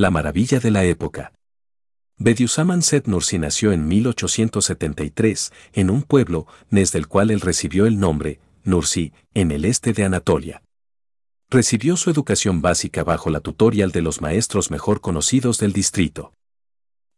la 0.00 0.10
maravilla 0.10 0.60
de 0.60 0.70
la 0.70 0.84
época. 0.84 1.34
Bediüzzaman 2.16 2.80
Set 2.80 3.06
Nursi 3.06 3.38
nació 3.38 3.70
en 3.70 3.86
1873 3.86 5.52
en 5.74 5.90
un 5.90 6.04
pueblo 6.04 6.46
desde 6.70 6.98
el 6.98 7.06
cual 7.06 7.30
él 7.30 7.42
recibió 7.42 7.84
el 7.84 8.00
nombre, 8.00 8.40
Nursi, 8.64 9.12
en 9.34 9.50
el 9.50 9.66
este 9.66 9.92
de 9.92 10.04
Anatolia. 10.04 10.62
Recibió 11.50 11.98
su 11.98 12.08
educación 12.08 12.62
básica 12.62 13.04
bajo 13.04 13.28
la 13.28 13.40
tutorial 13.40 13.90
de 13.92 14.00
los 14.00 14.22
maestros 14.22 14.70
mejor 14.70 15.02
conocidos 15.02 15.58
del 15.58 15.74
distrito. 15.74 16.32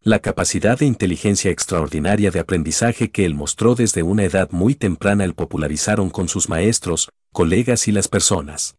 La 0.00 0.18
capacidad 0.18 0.76
de 0.76 0.86
inteligencia 0.86 1.52
extraordinaria 1.52 2.32
de 2.32 2.40
aprendizaje 2.40 3.12
que 3.12 3.24
él 3.24 3.36
mostró 3.36 3.76
desde 3.76 4.02
una 4.02 4.24
edad 4.24 4.50
muy 4.50 4.74
temprana 4.74 5.22
el 5.22 5.34
popularizaron 5.34 6.10
con 6.10 6.28
sus 6.28 6.48
maestros, 6.48 7.10
colegas 7.32 7.86
y 7.86 7.92
las 7.92 8.08
personas. 8.08 8.74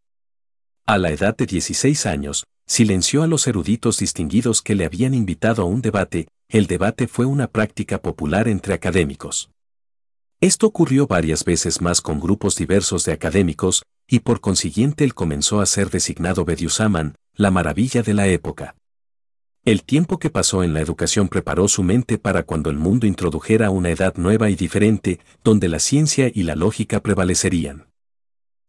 A 0.85 0.97
la 0.97 1.11
edad 1.11 1.37
de 1.37 1.45
16 1.45 2.05
años, 2.05 2.43
silenció 2.65 3.23
a 3.23 3.27
los 3.27 3.47
eruditos 3.47 3.97
distinguidos 3.97 4.61
que 4.61 4.75
le 4.75 4.85
habían 4.85 5.13
invitado 5.13 5.63
a 5.63 5.65
un 5.65 5.81
debate, 5.81 6.27
el 6.49 6.67
debate 6.67 7.07
fue 7.07 7.25
una 7.25 7.47
práctica 7.47 8.01
popular 8.01 8.47
entre 8.47 8.73
académicos. 8.73 9.49
Esto 10.41 10.67
ocurrió 10.67 11.07
varias 11.07 11.45
veces 11.45 11.81
más 11.81 12.01
con 12.01 12.19
grupos 12.19 12.55
diversos 12.55 13.05
de 13.05 13.13
académicos, 13.13 13.83
y 14.07 14.19
por 14.19 14.41
consiguiente 14.41 15.03
él 15.03 15.13
comenzó 15.13 15.61
a 15.61 15.65
ser 15.65 15.89
designado 15.89 16.45
Bediüzzaman, 16.45 17.15
la 17.35 17.49
maravilla 17.49 18.03
de 18.03 18.13
la 18.13 18.27
época. 18.27 18.75
El 19.65 19.83
tiempo 19.83 20.19
que 20.19 20.29
pasó 20.29 20.61
en 20.61 20.73
la 20.73 20.81
educación 20.81 21.29
preparó 21.29 21.69
su 21.69 21.83
mente 21.83 22.17
para 22.17 22.43
cuando 22.43 22.69
el 22.69 22.77
mundo 22.77 23.07
introdujera 23.07 23.69
una 23.69 23.91
edad 23.91 24.15
nueva 24.17 24.49
y 24.49 24.55
diferente, 24.55 25.21
donde 25.41 25.69
la 25.69 25.79
ciencia 25.79 26.29
y 26.33 26.43
la 26.43 26.55
lógica 26.55 26.99
prevalecerían. 26.99 27.92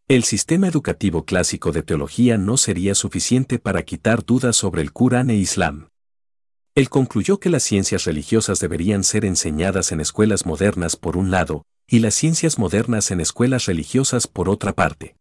El 0.07 0.25
sistema 0.25 0.69
educativo 0.69 1.25
clásico 1.25 1.73
de 1.73 1.83
teología 1.83 2.37
no 2.37 2.59
sería 2.59 2.95
suficiente 2.95 3.59
para 3.59 3.85
quitar 3.85 4.23
dudas 4.23 4.55
sobre 4.55 4.83
el 4.83 4.93
Corán 4.93 5.31
e 5.31 5.37
Islam. 5.37 5.89
Él 6.75 6.91
concluyó 6.91 7.41
que 7.41 7.49
las 7.49 7.63
ciencias 7.63 8.05
religiosas 8.05 8.61
deberían 8.61 9.03
ser 9.03 9.25
enseñadas 9.25 9.93
en 9.93 10.03
escuelas 10.03 10.45
modernas 10.45 10.97
por 10.97 11.17
un 11.17 11.31
lado, 11.31 11.65
y 11.89 12.01
las 12.01 12.15
ciencias 12.15 12.59
modernas 12.59 13.11
en 13.13 13.23
escuelas 13.23 13.65
religiosas 13.65 14.27
por 14.27 14.51
otra 14.51 14.75
parte. 14.75 15.17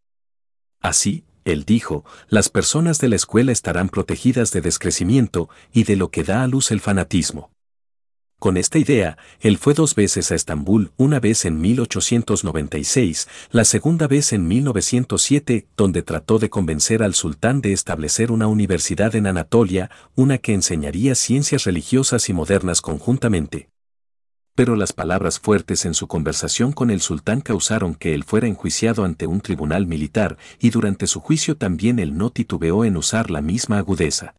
Así, 0.82 1.24
él 1.46 1.64
dijo, 1.64 2.04
las 2.28 2.50
personas 2.50 3.00
de 3.00 3.08
la 3.08 3.16
escuela 3.16 3.54
estarán 3.54 3.88
protegidas 3.88 4.52
de 4.52 4.60
descrecimiento 4.60 5.48
y 5.72 5.86
de 5.86 5.96
lo 5.96 6.12
que 6.12 6.26
da 6.26 6.44
a 6.44 6.48
luz 6.48 6.72
el 6.72 6.82
fanatismo. 6.82 7.53
Con 8.44 8.58
esta 8.58 8.78
idea, 8.78 9.18
él 9.40 9.58
fue 9.58 9.74
dos 9.74 9.96
veces 9.96 10.30
a 10.30 10.36
Estambul, 10.36 10.92
una 10.98 11.22
vez 11.22 11.46
en 11.46 11.62
1896, 11.62 13.30
la 13.52 13.64
segunda 13.64 14.06
vez 14.06 14.34
en 14.34 14.50
1907, 14.50 15.66
donde 15.78 16.02
trató 16.02 16.40
de 16.40 16.50
convencer 16.50 17.04
al 17.04 17.14
sultán 17.14 17.62
de 17.62 17.72
establecer 17.72 18.34
una 18.34 18.48
universidad 18.48 19.16
en 19.16 19.28
Anatolia, 19.28 19.90
una 20.16 20.40
que 20.40 20.54
enseñaría 20.54 21.16
ciencias 21.16 21.64
religiosas 21.64 22.28
y 22.28 22.34
modernas 22.34 22.82
conjuntamente. 22.82 23.70
Pero 24.56 24.76
las 24.76 24.92
palabras 24.92 25.40
fuertes 25.40 25.86
en 25.86 25.94
su 25.94 26.08
conversación 26.08 26.74
con 26.74 26.92
el 26.92 27.00
sultán 27.00 27.40
causaron 27.40 27.96
que 27.96 28.14
él 28.14 28.26
fuera 28.26 28.48
enjuiciado 28.48 29.06
ante 29.06 29.26
un 29.26 29.40
tribunal 29.40 29.88
militar, 29.88 30.38
y 30.60 30.70
durante 30.70 31.08
su 31.08 31.22
juicio 31.22 31.56
también 31.56 31.98
él 31.98 32.18
no 32.18 32.30
titubeó 32.30 32.84
en 32.84 32.98
usar 32.98 33.32
la 33.32 33.40
misma 33.40 33.78
agudeza. 33.78 34.36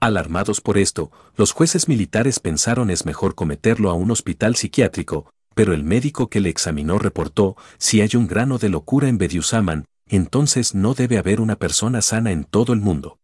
Alarmados 0.00 0.62
por 0.62 0.78
esto, 0.78 1.12
los 1.36 1.52
jueces 1.52 1.86
militares 1.86 2.40
pensaron 2.40 2.88
es 2.88 3.04
mejor 3.04 3.34
cometerlo 3.34 3.90
a 3.90 3.92
un 3.92 4.10
hospital 4.10 4.56
psiquiátrico, 4.56 5.30
pero 5.54 5.74
el 5.74 5.84
médico 5.84 6.30
que 6.30 6.40
le 6.40 6.48
examinó 6.48 6.98
reportó, 6.98 7.54
si 7.76 8.00
hay 8.00 8.08
un 8.14 8.26
grano 8.26 8.56
de 8.56 8.70
locura 8.70 9.08
en 9.08 9.18
Bediüzzaman, 9.18 9.84
entonces 10.08 10.74
no 10.74 10.94
debe 10.94 11.18
haber 11.18 11.38
una 11.38 11.56
persona 11.56 12.00
sana 12.00 12.32
en 12.32 12.44
todo 12.44 12.72
el 12.72 12.80
mundo. 12.80 13.18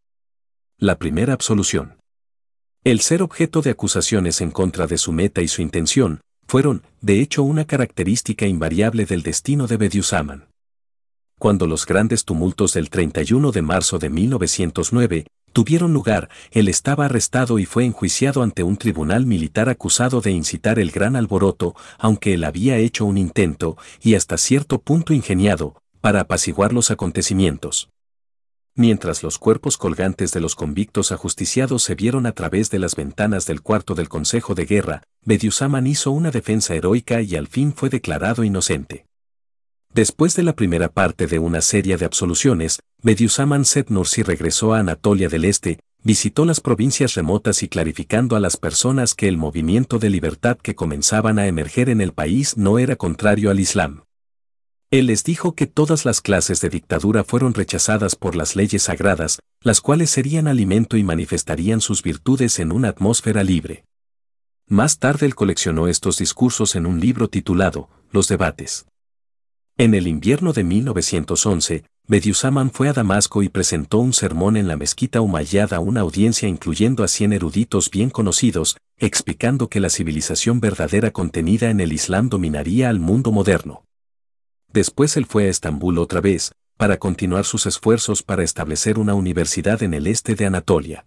La 0.76 0.98
primera 0.98 1.32
absolución. 1.32 1.96
El 2.84 3.00
ser 3.00 3.22
objeto 3.22 3.62
de 3.62 3.70
acusaciones 3.70 4.42
en 4.42 4.50
contra 4.50 4.86
de 4.86 4.98
su 4.98 5.12
meta 5.12 5.40
y 5.40 5.48
su 5.48 5.62
intención, 5.62 6.20
fueron, 6.46 6.82
de 7.00 7.22
hecho, 7.22 7.42
una 7.42 7.64
característica 7.64 8.46
invariable 8.46 9.06
del 9.06 9.22
destino 9.22 9.66
de 9.66 9.78
Bediüzzaman. 9.78 10.48
Cuando 11.38 11.66
los 11.66 11.86
grandes 11.86 12.26
tumultos 12.26 12.74
del 12.74 12.90
31 12.90 13.50
de 13.50 13.62
marzo 13.62 13.98
de 13.98 14.10
1909 14.10 15.26
tuvieron 15.56 15.94
lugar, 15.94 16.28
él 16.50 16.68
estaba 16.68 17.06
arrestado 17.06 17.58
y 17.58 17.64
fue 17.64 17.86
enjuiciado 17.86 18.42
ante 18.42 18.62
un 18.62 18.76
tribunal 18.76 19.24
militar 19.24 19.70
acusado 19.70 20.20
de 20.20 20.30
incitar 20.30 20.78
el 20.78 20.90
gran 20.90 21.16
alboroto, 21.16 21.74
aunque 21.98 22.34
él 22.34 22.44
había 22.44 22.76
hecho 22.76 23.06
un 23.06 23.16
intento, 23.16 23.78
y 24.02 24.16
hasta 24.16 24.36
cierto 24.36 24.82
punto 24.82 25.14
ingeniado, 25.14 25.80
para 26.02 26.20
apaciguar 26.20 26.74
los 26.74 26.90
acontecimientos. 26.90 27.88
Mientras 28.74 29.22
los 29.22 29.38
cuerpos 29.38 29.78
colgantes 29.78 30.30
de 30.32 30.40
los 30.40 30.56
convictos 30.56 31.10
ajusticiados 31.10 31.82
se 31.82 31.94
vieron 31.94 32.26
a 32.26 32.32
través 32.32 32.68
de 32.68 32.78
las 32.78 32.94
ventanas 32.94 33.46
del 33.46 33.62
cuarto 33.62 33.94
del 33.94 34.10
Consejo 34.10 34.54
de 34.54 34.66
Guerra, 34.66 35.04
Bediüzzaman 35.24 35.86
hizo 35.86 36.10
una 36.10 36.30
defensa 36.30 36.74
heroica 36.74 37.22
y 37.22 37.34
al 37.34 37.46
fin 37.46 37.72
fue 37.72 37.88
declarado 37.88 38.44
inocente. 38.44 39.06
Después 39.96 40.36
de 40.36 40.42
la 40.42 40.54
primera 40.54 40.90
parte 40.90 41.26
de 41.26 41.38
una 41.38 41.62
serie 41.62 41.96
de 41.96 42.04
absoluciones, 42.04 42.80
Bediüzzaman 43.02 43.64
Set 43.64 43.88
Nursi 43.88 44.22
regresó 44.22 44.74
a 44.74 44.80
Anatolia 44.80 45.30
del 45.30 45.46
Este, 45.46 45.80
visitó 46.02 46.44
las 46.44 46.60
provincias 46.60 47.14
remotas 47.14 47.62
y 47.62 47.68
clarificando 47.68 48.36
a 48.36 48.40
las 48.40 48.58
personas 48.58 49.14
que 49.14 49.26
el 49.26 49.38
movimiento 49.38 49.98
de 49.98 50.10
libertad 50.10 50.58
que 50.58 50.74
comenzaban 50.74 51.38
a 51.38 51.46
emerger 51.46 51.88
en 51.88 52.02
el 52.02 52.12
país 52.12 52.58
no 52.58 52.78
era 52.78 52.96
contrario 52.96 53.50
al 53.50 53.58
Islam. 53.58 54.02
Él 54.90 55.06
les 55.06 55.24
dijo 55.24 55.54
que 55.54 55.66
todas 55.66 56.04
las 56.04 56.20
clases 56.20 56.60
de 56.60 56.68
dictadura 56.68 57.24
fueron 57.24 57.54
rechazadas 57.54 58.16
por 58.16 58.36
las 58.36 58.54
leyes 58.54 58.82
sagradas, 58.82 59.38
las 59.62 59.80
cuales 59.80 60.10
serían 60.10 60.46
alimento 60.46 60.98
y 60.98 61.04
manifestarían 61.04 61.80
sus 61.80 62.02
virtudes 62.02 62.58
en 62.58 62.70
una 62.70 62.88
atmósfera 62.88 63.42
libre. 63.42 63.86
Más 64.68 64.98
tarde 64.98 65.24
él 65.24 65.34
coleccionó 65.34 65.88
estos 65.88 66.18
discursos 66.18 66.74
en 66.74 66.84
un 66.84 67.00
libro 67.00 67.28
titulado 67.28 67.88
Los 68.10 68.28
debates. 68.28 68.84
En 69.78 69.92
el 69.92 70.06
invierno 70.06 70.54
de 70.54 70.64
1911, 70.64 71.84
Bediüzzaman 72.08 72.70
fue 72.70 72.88
a 72.88 72.94
Damasco 72.94 73.42
y 73.42 73.50
presentó 73.50 73.98
un 73.98 74.14
sermón 74.14 74.56
en 74.56 74.68
la 74.68 74.76
mezquita 74.76 75.20
Umayyad 75.20 75.74
a 75.74 75.80
una 75.80 76.00
audiencia 76.00 76.48
incluyendo 76.48 77.04
a 77.04 77.08
cien 77.08 77.34
eruditos 77.34 77.90
bien 77.90 78.08
conocidos, 78.08 78.78
explicando 78.96 79.68
que 79.68 79.80
la 79.80 79.90
civilización 79.90 80.60
verdadera 80.60 81.10
contenida 81.10 81.68
en 81.68 81.80
el 81.80 81.92
Islam 81.92 82.30
dominaría 82.30 82.88
al 82.88 83.00
mundo 83.00 83.32
moderno. 83.32 83.84
Después 84.72 85.18
él 85.18 85.26
fue 85.26 85.44
a 85.44 85.50
Estambul 85.50 85.98
otra 85.98 86.22
vez, 86.22 86.52
para 86.78 86.96
continuar 86.96 87.44
sus 87.44 87.66
esfuerzos 87.66 88.22
para 88.22 88.44
establecer 88.44 88.98
una 88.98 89.12
universidad 89.12 89.82
en 89.82 89.92
el 89.92 90.06
este 90.06 90.36
de 90.36 90.46
Anatolia. 90.46 91.06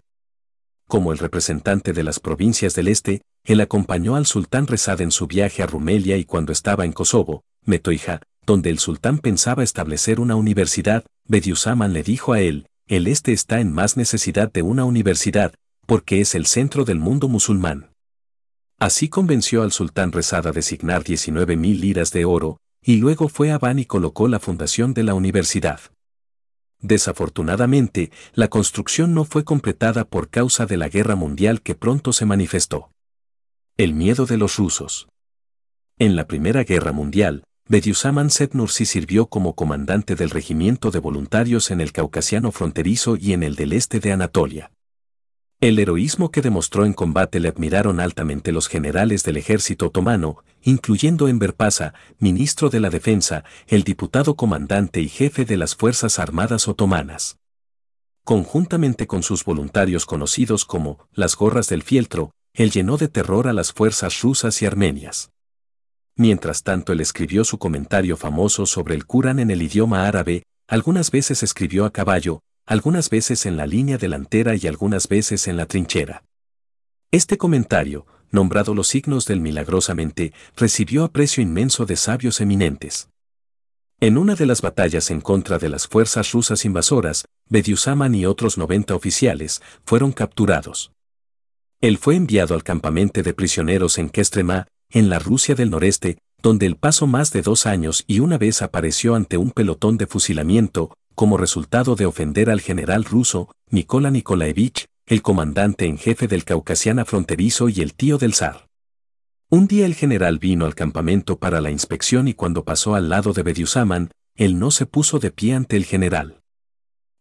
Como 0.88 1.12
el 1.12 1.18
representante 1.18 1.92
de 1.92 2.04
las 2.04 2.20
provincias 2.20 2.76
del 2.76 2.90
este, 2.90 3.24
él 3.46 3.62
acompañó 3.62 4.16
al 4.16 4.28
sultán 4.28 4.68
Rezad 4.68 5.02
en 5.02 5.10
su 5.10 5.26
viaje 5.26 5.64
a 5.64 5.66
Rumelia 5.66 6.18
y 6.18 6.26
cuando 6.26 6.52
estaba 6.52 6.86
en 6.86 6.92
Kosovo, 6.92 7.42
Metoija, 7.66 8.22
donde 8.50 8.72
el 8.72 8.80
sultán 8.80 9.20
pensaba 9.20 9.62
establecer 9.62 10.20
una 10.20 10.36
universidad, 10.36 11.06
Bediüzzaman 11.26 11.94
le 11.94 12.02
dijo 12.02 12.34
a 12.34 12.40
él, 12.40 12.66
el 12.88 13.06
este 13.06 13.32
está 13.32 13.60
en 13.60 13.72
más 13.72 13.96
necesidad 13.96 14.52
de 14.52 14.64
una 14.64 14.86
universidad, 14.86 15.54
porque 15.86 16.20
es 16.20 16.34
el 16.34 16.48
centro 16.48 16.84
del 16.84 16.98
mundo 16.98 17.28
musulmán. 17.28 17.92
Así 18.80 19.08
convenció 19.08 19.62
al 19.62 19.72
sultán 19.72 20.12
Rezad 20.12 20.48
a 20.48 20.52
designar 20.52 21.04
19 21.04 21.58
mil 21.58 21.80
liras 21.80 22.12
de 22.12 22.26
oro, 22.26 22.58
y 22.82 22.96
luego 22.96 23.30
fue 23.30 23.52
a 23.52 23.60
Van 23.60 23.78
y 23.78 23.86
colocó 23.86 24.28
la 24.28 24.40
fundación 24.40 24.96
de 24.96 25.04
la 25.04 25.14
universidad. 25.14 25.80
Desafortunadamente, 26.80 28.10
la 28.34 28.48
construcción 28.48 29.14
no 29.14 29.26
fue 29.26 29.44
completada 29.44 30.06
por 30.06 30.30
causa 30.30 30.66
de 30.66 30.78
la 30.78 30.90
guerra 30.90 31.16
mundial 31.16 31.62
que 31.62 31.76
pronto 31.76 32.14
se 32.14 32.26
manifestó. 32.26 32.90
El 33.78 33.94
miedo 33.94 34.26
de 34.26 34.38
los 34.38 34.58
rusos. 34.58 35.08
En 36.00 36.16
la 36.16 36.26
Primera 36.26 36.64
Guerra 36.64 36.94
Mundial, 36.94 37.44
Bediüzzaman 37.70 38.32
Setnursi 38.32 38.84
sirvió 38.84 39.28
como 39.28 39.54
comandante 39.54 40.16
del 40.16 40.32
regimiento 40.32 40.90
de 40.90 40.98
voluntarios 40.98 41.70
en 41.70 41.82
el 41.82 41.92
Caucasiano 41.92 42.52
fronterizo 42.52 43.16
y 43.16 43.34
en 43.34 43.44
el 43.44 43.56
del 43.56 43.74
este 43.74 44.00
de 44.00 44.12
Anatolia. 44.12 44.72
El 45.62 45.78
heroísmo 45.78 46.32
que 46.32 46.42
demostró 46.42 46.84
en 46.84 46.94
combate 46.94 47.40
le 47.40 47.48
admiraron 47.48 48.00
altamente 48.00 48.52
los 48.52 48.68
generales 48.68 49.24
del 49.24 49.38
ejército 49.38 49.86
otomano, 49.86 50.44
incluyendo 50.64 51.28
Enver 51.28 51.54
Pasha, 51.54 51.94
ministro 52.18 52.72
de 52.72 52.80
la 52.80 52.90
Defensa, 52.90 53.44
el 53.68 53.84
diputado 53.84 54.36
comandante 54.36 55.00
y 55.00 55.08
jefe 55.08 55.46
de 55.46 55.58
las 55.58 55.76
Fuerzas 55.76 56.18
Armadas 56.18 56.68
otomanas. 56.68 57.38
Conjuntamente 58.24 59.06
con 59.06 59.22
sus 59.22 59.46
voluntarios 59.46 60.08
conocidos 60.08 60.66
como 60.66 61.08
las 61.14 61.36
gorras 61.36 61.70
del 61.70 61.84
fieltro, 61.84 62.32
él 62.56 62.72
llenó 62.72 62.98
de 62.98 63.10
terror 63.10 63.48
a 63.48 63.54
las 63.54 63.74
fuerzas 63.74 64.22
rusas 64.22 64.60
y 64.64 64.66
armenias. 64.66 65.30
Mientras 66.16 66.64
tanto 66.64 66.94
él 66.94 67.02
escribió 67.02 67.44
su 67.44 67.58
comentario 67.58 68.18
famoso 68.18 68.66
sobre 68.66 68.96
el 68.96 69.06
Corán 69.06 69.40
en 69.40 69.52
el 69.52 69.62
idioma 69.62 70.08
árabe, 70.08 70.44
algunas 70.68 71.12
veces 71.12 71.44
escribió 71.44 71.86
a 71.86 71.92
caballo, 71.92 72.42
algunas 72.66 73.10
veces 73.10 73.46
en 73.46 73.58
la 73.58 73.66
línea 73.66 73.98
delantera 73.98 74.56
y 74.56 74.68
algunas 74.68 75.08
veces 75.08 75.48
en 75.48 75.58
la 75.58 75.66
trinchera. 75.66 76.24
Este 77.12 77.38
comentario, 77.38 78.06
nombrado 78.30 78.76
Los 78.76 78.88
signos 78.88 79.26
del 79.26 79.42
milagrosamente, 79.42 80.34
recibió 80.56 81.04
aprecio 81.04 81.42
inmenso 81.42 81.86
de 81.86 81.96
sabios 81.96 82.42
eminentes. 82.42 83.10
En 84.00 84.18
una 84.18 84.36
de 84.36 84.46
las 84.46 84.62
batallas 84.62 85.10
en 85.12 85.20
contra 85.20 85.58
de 85.58 85.68
las 85.68 85.88
fuerzas 85.88 86.32
rusas 86.32 86.64
invasoras, 86.64 87.26
Bediüzzaman 87.50 88.14
y 88.16 88.26
otros 88.26 88.58
90 88.58 88.96
oficiales 88.96 89.62
fueron 89.84 90.12
capturados. 90.12 90.92
Él 91.82 91.98
fue 91.98 92.16
enviado 92.16 92.54
al 92.54 92.64
campamento 92.64 93.24
de 93.24 93.34
prisioneros 93.34 93.98
en 93.98 94.10
Kestrema, 94.10 94.68
en 94.92 95.10
la 95.10 95.20
Rusia 95.20 95.56
del 95.56 95.70
noreste, 95.70 96.18
donde 96.42 96.66
él 96.66 96.76
pasó 96.76 97.06
más 97.08 97.32
de 97.32 97.42
dos 97.42 97.66
años 97.66 98.04
y 98.08 98.20
una 98.20 98.38
vez 98.38 98.62
apareció 98.62 99.16
ante 99.16 99.38
un 99.38 99.52
pelotón 99.52 99.98
de 99.98 100.08
fusilamiento, 100.08 100.96
como 101.16 101.38
resultado 101.38 101.96
de 101.96 102.06
ofender 102.06 102.50
al 102.50 102.62
general 102.62 103.04
ruso, 103.04 103.52
Nikola 103.70 104.10
Nikolaevich, 104.10 104.88
el 105.06 105.22
comandante 105.22 105.86
en 105.86 105.98
jefe 105.98 106.28
del 106.28 106.46
Caucasiana 106.46 107.04
fronterizo 107.04 107.68
y 107.68 107.82
el 107.82 107.94
tío 107.94 108.18
del 108.18 108.34
zar. 108.34 108.68
Un 109.50 109.68
día 109.68 109.86
el 109.86 109.96
general 109.96 110.38
vino 110.38 110.66
al 110.66 110.76
campamento 110.76 111.40
para 111.40 111.60
la 111.62 111.72
inspección 111.72 112.28
y 112.28 112.34
cuando 112.34 112.64
pasó 112.64 112.96
al 112.96 113.10
lado 113.10 113.34
de 113.34 113.44
Bediüzzaman, 113.44 114.12
él 114.36 114.60
no 114.60 114.72
se 114.72 114.86
puso 114.86 115.20
de 115.20 115.32
pie 115.32 115.56
ante 115.56 115.76
el 115.76 115.86
general. 115.86 116.40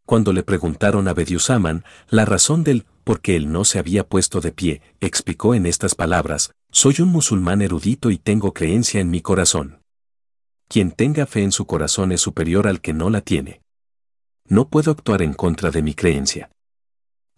Cuando 0.05 0.33
le 0.33 0.43
preguntaron 0.43 1.09
a 1.09 1.15
Bediüzzaman 1.15 1.85
la 2.09 2.25
razón 2.25 2.65
del 2.65 2.87
por 3.03 3.21
qué 3.21 3.37
él 3.37 3.51
no 3.51 3.65
se 3.65 3.79
había 3.79 4.07
puesto 4.07 4.41
de 4.41 4.53
pie, 4.53 4.83
explicó 5.01 5.55
en 5.55 5.67
estas 5.67 5.95
palabras, 5.95 6.53
soy 6.71 6.97
un 7.01 7.09
musulmán 7.09 7.63
erudito 7.63 8.11
y 8.11 8.19
tengo 8.19 8.53
creencia 8.53 9.01
en 9.01 9.11
mi 9.11 9.21
corazón. 9.21 9.83
Quien 10.69 10.93
tenga 10.93 11.27
fe 11.27 11.43
en 11.43 11.53
su 11.53 11.67
corazón 11.67 12.13
es 12.13 12.21
superior 12.21 12.69
al 12.69 12.81
que 12.81 12.93
no 12.93 13.09
la 13.09 13.23
tiene. 13.23 13.63
No 14.47 14.69
puedo 14.69 14.91
actuar 14.91 15.23
en 15.23 15.33
contra 15.33 15.71
de 15.71 15.83
mi 15.83 15.95
creencia. 15.95 16.51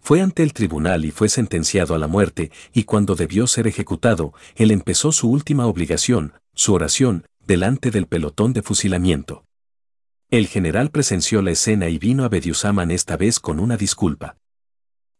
Fue 0.01 0.21
ante 0.21 0.43
el 0.43 0.53
tribunal 0.53 1.05
y 1.05 1.11
fue 1.11 1.29
sentenciado 1.29 1.95
a 1.95 1.99
la 1.99 2.07
muerte, 2.07 2.51
y 2.73 2.85
cuando 2.85 3.15
debió 3.15 3.47
ser 3.47 3.67
ejecutado, 3.67 4.33
él 4.57 4.71
empezó 4.71 5.13
su 5.13 5.31
última 5.31 5.67
obligación, 5.67 6.33
su 6.55 6.73
oración, 6.73 7.27
delante 7.47 7.91
del 7.91 8.07
pelotón 8.07 8.53
de 8.53 8.63
fusilamiento. 8.63 9.45
El 10.31 10.47
general 10.47 10.91
presenció 10.91 11.43
la 11.43 11.51
escena 11.51 11.89
y 11.89 11.99
vino 11.99 12.25
a 12.25 12.29
Bediüzzaman 12.29 12.91
esta 12.91 13.17
vez 13.17 13.39
con 13.39 13.61
una 13.61 13.77
disculpa. 13.77 14.37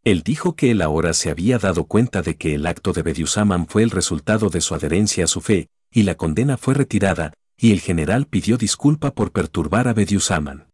Él 0.03 0.23
dijo 0.23 0.57
que 0.57 0.71
él 0.71 0.81
ahora 0.81 1.13
se 1.13 1.31
había 1.31 1.59
dado 1.59 1.85
cuenta 1.85 2.23
de 2.23 2.37
que 2.37 2.55
el 2.55 2.67
acto 2.67 2.93
de 2.93 3.03
Bediüzzaman 3.03 3.67
fue 3.67 3.83
el 3.83 3.91
resultado 3.91 4.49
de 4.49 4.63
su 4.63 4.75
adherencia 4.75 5.25
a 5.25 5.27
su 5.27 5.43
fe, 5.43 5.69
y 5.91 6.05
la 6.05 6.15
condena 6.15 6.57
fue 6.57 6.73
retirada, 6.73 7.35
y 7.59 7.73
el 7.73 7.81
general 7.81 8.27
pidió 8.27 8.57
disculpa 8.57 9.13
por 9.13 9.33
perturbar 9.33 9.89
a 9.89 9.93
Bediüzzaman. 9.93 10.69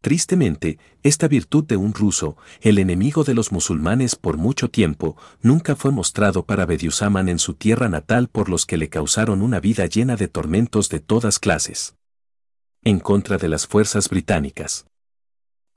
Tristemente, 0.00 0.78
esta 1.02 1.26
virtud 1.26 1.64
de 1.64 1.76
un 1.76 1.92
ruso, 1.92 2.36
el 2.60 2.78
enemigo 2.78 3.24
de 3.24 3.34
los 3.34 3.50
musulmanes 3.50 4.14
por 4.14 4.36
mucho 4.36 4.70
tiempo, 4.70 5.16
nunca 5.40 5.74
fue 5.74 5.90
mostrado 5.90 6.46
para 6.46 6.66
Bediüzzaman 6.66 7.28
en 7.28 7.40
su 7.40 7.54
tierra 7.54 7.88
natal 7.88 8.28
por 8.28 8.48
los 8.48 8.66
que 8.66 8.76
le 8.76 8.88
causaron 8.88 9.42
una 9.42 9.58
vida 9.58 9.86
llena 9.86 10.14
de 10.14 10.28
tormentos 10.28 10.88
de 10.90 11.00
todas 11.00 11.40
clases. 11.40 11.96
En 12.84 13.00
contra 13.00 13.38
de 13.38 13.48
las 13.48 13.66
fuerzas 13.66 14.08
británicas. 14.08 14.86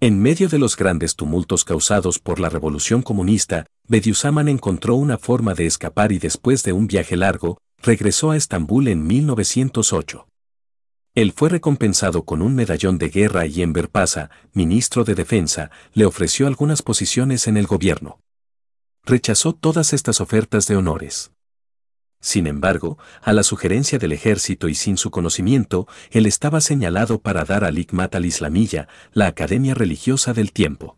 En 0.02 0.22
medio 0.22 0.48
de 0.48 0.60
los 0.60 0.78
grandes 0.78 1.18
tumultos 1.18 1.66
causados 1.66 2.20
por 2.20 2.40
la 2.40 2.48
revolución 2.48 3.02
comunista, 3.02 3.66
Bediüzzaman 3.90 4.48
encontró 4.48 4.96
una 4.96 5.18
forma 5.18 5.54
de 5.54 5.66
escapar 5.66 6.14
y 6.14 6.20
después 6.20 6.64
de 6.64 6.72
un 6.72 6.88
viaje 6.88 7.18
largo, 7.18 7.58
regresó 7.80 8.32
a 8.32 8.38
Estambul 8.38 8.88
en 8.88 9.06
1908. 9.06 10.26
Él 11.16 11.34
fue 11.34 11.50
recompensado 11.50 12.24
con 12.24 12.42
un 12.42 12.56
medallón 12.56 12.98
de 12.98 13.10
guerra 13.10 13.46
y 13.46 13.62
Enver 13.62 13.90
Pasa, 13.90 14.30
ministro 14.54 15.04
de 15.04 15.16
Defensa, 15.16 15.70
le 15.94 16.06
ofreció 16.06 16.48
algunas 16.48 16.82
posiciones 16.82 17.48
en 17.48 17.58
el 17.58 17.68
gobierno. 17.68 18.22
Rechazó 19.04 19.52
todas 19.52 19.92
estas 19.92 20.22
ofertas 20.22 20.66
de 20.68 20.78
honores. 20.78 21.32
Sin 22.22 22.48
embargo, 22.48 22.98
a 23.22 23.32
la 23.32 23.44
sugerencia 23.44 23.98
del 23.98 24.12
ejército 24.12 24.68
y 24.68 24.76
sin 24.76 24.98
su 24.98 25.10
conocimiento, 25.10 25.88
él 26.12 26.26
estaba 26.26 26.60
señalado 26.60 27.22
para 27.22 27.46
dar 27.46 27.64
al 27.64 27.78
Ikmat 27.78 28.14
al-Islamiyya, 28.16 28.90
la 29.14 29.28
academia 29.28 29.74
religiosa 29.74 30.34
del 30.34 30.52
tiempo. 30.52 30.98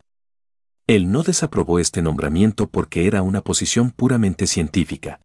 Él 0.88 1.12
no 1.12 1.22
desaprobó 1.22 1.78
este 1.78 2.02
nombramiento 2.02 2.68
porque 2.68 3.06
era 3.06 3.22
una 3.22 3.40
posición 3.40 3.92
puramente 3.92 4.48
científica. 4.48 5.20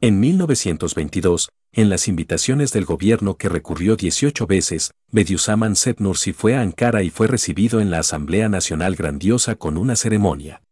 En 0.00 0.18
1922, 0.18 1.48
en 1.72 1.88
las 1.88 2.08
invitaciones 2.08 2.72
del 2.72 2.84
gobierno 2.84 3.36
que 3.36 3.48
recurrió 3.48 3.96
18 3.96 4.46
veces, 4.46 4.92
Bediüzzaman 5.12 5.76
Set 5.76 6.00
Nursi 6.00 6.32
fue 6.32 6.56
a 6.56 6.60
Ankara 6.60 7.02
y 7.04 7.10
fue 7.10 7.28
recibido 7.28 7.80
en 7.80 7.90
la 7.90 8.00
Asamblea 8.00 8.48
Nacional 8.48 8.96
Grandiosa 8.96 9.54
con 9.54 9.76
una 9.76 9.94
ceremonia. 9.94 10.62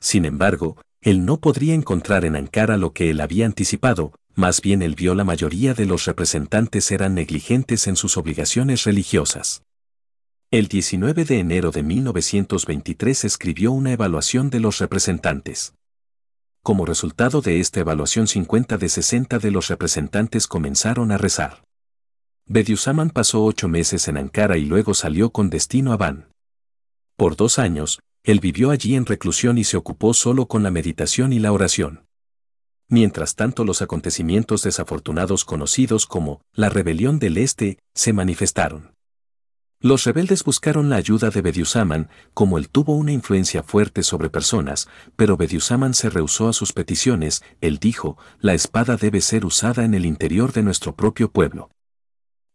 Sin 0.00 0.26
embargo, 0.26 0.76
él 1.04 1.26
no 1.26 1.38
podría 1.38 1.74
encontrar 1.74 2.24
en 2.24 2.34
Ankara 2.34 2.78
lo 2.78 2.94
que 2.94 3.10
él 3.10 3.20
había 3.20 3.44
anticipado, 3.44 4.12
más 4.34 4.62
bien 4.62 4.80
él 4.80 4.94
vio 4.94 5.14
la 5.14 5.22
mayoría 5.22 5.74
de 5.74 5.84
los 5.84 6.06
representantes 6.06 6.90
eran 6.90 7.14
negligentes 7.14 7.86
en 7.86 7.96
sus 7.96 8.16
obligaciones 8.16 8.84
religiosas. 8.84 9.62
El 10.50 10.66
19 10.66 11.26
de 11.26 11.40
enero 11.40 11.72
de 11.72 11.82
1923 11.82 13.26
escribió 13.26 13.70
una 13.70 13.92
evaluación 13.92 14.48
de 14.48 14.60
los 14.60 14.78
representantes. 14.78 15.74
Como 16.62 16.86
resultado 16.86 17.42
de 17.42 17.60
esta 17.60 17.80
evaluación 17.80 18.26
50 18.26 18.78
de 18.78 18.88
60 18.88 19.38
de 19.38 19.50
los 19.50 19.68
representantes 19.68 20.46
comenzaron 20.46 21.12
a 21.12 21.18
rezar. 21.18 21.64
Bediüzzaman 22.46 23.10
pasó 23.10 23.44
ocho 23.44 23.68
meses 23.68 24.08
en 24.08 24.16
Ankara 24.16 24.56
y 24.56 24.64
luego 24.64 24.94
salió 24.94 25.28
con 25.28 25.50
destino 25.50 25.92
a 25.92 25.98
Van. 25.98 26.28
Por 27.16 27.36
dos 27.36 27.58
años, 27.58 28.00
él 28.24 28.40
vivió 28.40 28.70
allí 28.70 28.96
en 28.96 29.04
reclusión 29.04 29.58
y 29.58 29.64
se 29.64 29.76
ocupó 29.76 30.14
solo 30.14 30.48
con 30.48 30.62
la 30.62 30.70
meditación 30.70 31.32
y 31.34 31.38
la 31.38 31.52
oración. 31.52 32.06
Mientras 32.88 33.34
tanto 33.34 33.64
los 33.64 33.82
acontecimientos 33.82 34.62
desafortunados 34.62 35.44
conocidos 35.44 36.06
como 36.06 36.40
la 36.52 36.70
rebelión 36.70 37.18
del 37.18 37.36
Este 37.36 37.78
se 37.94 38.14
manifestaron. 38.14 38.94
Los 39.78 40.04
rebeldes 40.04 40.42
buscaron 40.44 40.88
la 40.88 40.96
ayuda 40.96 41.28
de 41.28 41.42
Bediüzzaman, 41.42 42.08
como 42.32 42.56
él 42.56 42.70
tuvo 42.70 42.96
una 42.96 43.12
influencia 43.12 43.62
fuerte 43.62 44.02
sobre 44.02 44.30
personas, 44.30 44.88
pero 45.16 45.36
Bediüzzaman 45.36 45.92
se 45.92 46.08
rehusó 46.08 46.48
a 46.48 46.54
sus 46.54 46.72
peticiones, 46.72 47.42
él 47.60 47.78
dijo, 47.78 48.16
la 48.40 48.54
espada 48.54 48.96
debe 48.96 49.20
ser 49.20 49.44
usada 49.44 49.84
en 49.84 49.92
el 49.92 50.06
interior 50.06 50.54
de 50.54 50.62
nuestro 50.62 50.96
propio 50.96 51.30
pueblo. 51.30 51.68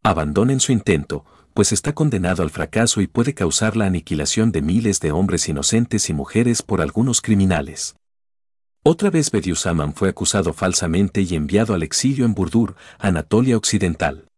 Abandonen 0.01 0.59
su 0.59 0.71
intento, 0.71 1.25
pues 1.53 1.71
está 1.71 1.93
condenado 1.93 2.43
al 2.43 2.49
fracaso 2.49 3.01
y 3.01 3.07
puede 3.07 3.33
causar 3.33 3.75
la 3.75 3.85
aniquilación 3.85 4.51
de 4.51 4.61
miles 4.61 4.99
de 4.99 5.11
hombres 5.11 5.49
inocentes 5.49 6.09
y 6.09 6.13
mujeres 6.13 6.61
por 6.61 6.81
algunos 6.81 7.21
criminales. 7.21 7.95
Otra 8.83 9.09
vez 9.09 9.29
Bediüzzaman 9.29 9.93
fue 9.93 10.09
acusado 10.09 10.53
falsamente 10.53 11.21
y 11.21 11.35
enviado 11.35 11.73
al 11.73 11.83
exilio 11.83 12.25
en 12.25 12.33
Burdur, 12.33 12.75
Anatolia 12.97 13.57
Occidental. 13.57 14.29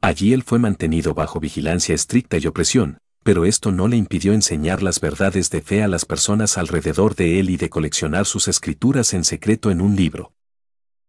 Allí 0.00 0.32
él 0.32 0.44
fue 0.44 0.60
mantenido 0.60 1.14
bajo 1.14 1.40
vigilancia 1.40 1.94
estricta 1.94 2.38
y 2.38 2.46
opresión, 2.46 2.98
pero 3.24 3.44
esto 3.44 3.72
no 3.72 3.88
le 3.88 3.96
impidió 3.96 4.34
enseñar 4.34 4.84
las 4.84 5.00
verdades 5.00 5.50
de 5.50 5.62
fe 5.62 5.82
a 5.82 5.88
las 5.88 6.04
personas 6.04 6.58
alrededor 6.58 7.16
de 7.16 7.40
él 7.40 7.50
y 7.50 7.56
de 7.56 7.68
coleccionar 7.68 8.24
sus 8.24 8.46
escrituras 8.46 9.14
en 9.14 9.24
secreto 9.24 9.72
en 9.72 9.80
un 9.80 9.96
libro. 9.96 10.35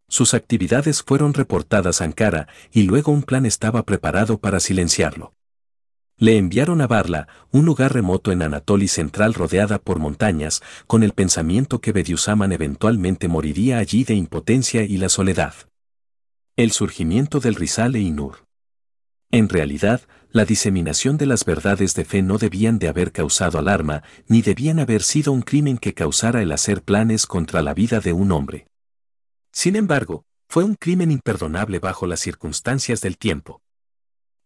Sus 0.10 0.34
actividades 0.34 1.04
fueron 1.04 1.34
reportadas 1.34 2.02
a 2.02 2.06
Ankara 2.06 2.48
y 2.72 2.84
luego 2.84 3.12
un 3.12 3.24
plan 3.24 3.46
estaba 3.46 3.84
preparado 3.84 4.38
para 4.38 4.60
silenciarlo. 4.60 5.34
Le 6.18 6.38
enviaron 6.38 6.82
a 6.82 6.88
Barla, 6.88 7.28
un 7.52 7.66
lugar 7.66 7.94
remoto 7.94 8.32
en 8.32 8.42
Anatolia 8.42 8.88
central 8.88 9.36
rodeada 9.36 9.78
por 9.78 10.00
montañas, 10.00 10.64
con 10.88 11.04
el 11.04 11.12
pensamiento 11.14 11.80
que 11.80 11.92
Bediüzzaman 11.92 12.52
eventualmente 12.54 13.28
moriría 13.28 13.78
allí 13.78 14.04
de 14.04 14.16
impotencia 14.16 14.82
y 14.84 14.98
la 14.98 15.10
soledad. 15.10 15.54
El 16.56 16.72
surgimiento 16.72 17.40
del 17.40 17.54
Rizal 17.54 17.96
e 17.96 18.00
Inur. 18.00 18.48
En 19.30 19.50
realidad, 19.50 20.02
la 20.32 20.46
diseminación 20.46 21.18
de 21.18 21.28
las 21.28 21.46
verdades 21.46 21.94
de 21.94 22.06
fe 22.06 22.22
no 22.24 22.38
debían 22.38 22.80
de 22.80 22.88
haber 22.88 23.12
causado 23.12 23.60
alarma, 23.60 24.02
ni 24.28 24.42
debían 24.42 24.80
haber 24.80 25.04
sido 25.04 25.34
un 25.34 25.42
crimen 25.42 25.78
que 25.78 25.94
causara 25.94 26.42
el 26.42 26.52
hacer 26.52 26.82
planes 26.82 27.28
contra 27.28 27.62
la 27.62 27.74
vida 27.74 28.00
de 28.00 28.14
un 28.14 28.32
hombre. 28.32 28.68
Sin 29.58 29.76
embargo, 29.76 30.24
fue 30.48 30.64
un 30.64 30.76
crimen 30.76 31.10
imperdonable 31.10 31.80
bajo 31.80 32.06
las 32.06 32.20
circunstancias 32.20 33.02
del 33.02 33.18
tiempo. 33.18 33.64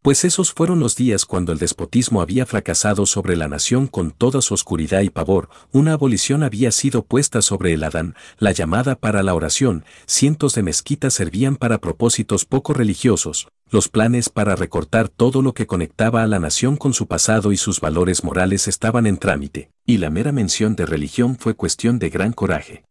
Pues 0.02 0.24
esos 0.24 0.54
fueron 0.54 0.80
los 0.80 0.96
días 0.96 1.26
cuando 1.26 1.52
el 1.52 1.60
despotismo 1.60 2.22
había 2.22 2.46
fracasado 2.46 3.06
sobre 3.06 3.36
la 3.36 3.50
nación 3.50 3.88
con 3.88 4.12
toda 4.12 4.42
su 4.42 4.54
oscuridad 4.54 5.02
y 5.02 5.10
pavor, 5.10 5.50
una 5.74 5.92
abolición 5.92 6.44
había 6.44 6.72
sido 6.72 7.04
puesta 7.04 7.42
sobre 7.42 7.74
el 7.74 7.84
Adán, 7.84 8.16
la 8.38 8.54
llamada 8.54 8.96
para 8.96 9.22
la 9.22 9.36
oración, 9.36 9.84
cientos 10.06 10.56
de 10.56 10.64
mezquitas 10.64 11.14
servían 11.14 11.58
para 11.58 11.80
propósitos 11.80 12.46
poco 12.46 12.74
religiosos, 12.74 13.50
los 13.70 13.90
planes 13.90 14.30
para 14.30 14.56
recortar 14.56 15.10
todo 15.10 15.42
lo 15.42 15.54
que 15.54 15.68
conectaba 15.68 16.24
a 16.24 16.28
la 16.28 16.40
nación 16.40 16.78
con 16.78 16.94
su 16.94 17.08
pasado 17.08 17.52
y 17.52 17.58
sus 17.58 17.82
valores 17.82 18.24
morales 18.24 18.70
estaban 18.70 19.06
en 19.06 19.18
trámite, 19.18 19.72
y 19.86 19.98
la 19.98 20.10
mera 20.10 20.32
mención 20.32 20.78
de 20.78 20.86
religión 20.86 21.36
fue 21.38 21.54
cuestión 21.54 22.00
de 22.00 22.10
gran 22.10 22.32
coraje 22.32 22.86